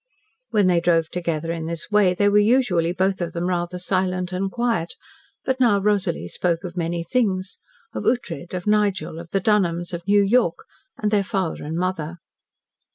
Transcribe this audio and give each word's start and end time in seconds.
When 0.49 0.65
they 0.65 0.79
drove 0.79 1.11
together 1.11 1.51
in 1.51 1.67
this 1.67 1.91
way 1.91 2.15
they 2.15 2.27
were 2.27 2.39
usually 2.39 2.91
both 2.91 3.21
of 3.21 3.33
them 3.33 3.45
rather 3.47 3.77
silent 3.77 4.31
and 4.33 4.51
quiet, 4.51 4.95
but 5.45 5.59
now 5.59 5.79
Rosalie 5.79 6.27
spoke 6.27 6.63
of 6.63 6.75
many 6.75 7.03
things 7.03 7.59
of 7.93 8.05
Ughtred, 8.07 8.55
of 8.55 8.65
Nigel, 8.65 9.19
of 9.19 9.29
the 9.29 9.39
Dunholms, 9.39 9.93
of 9.93 10.07
New 10.07 10.23
York, 10.23 10.65
and 10.97 11.11
their 11.11 11.23
father 11.23 11.63
and 11.65 11.77
mother. 11.77 12.17